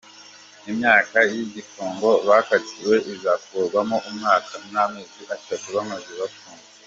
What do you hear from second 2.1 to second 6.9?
bakatiwe izakurwamo umwaka n’amezi atatu bamaze bafunze.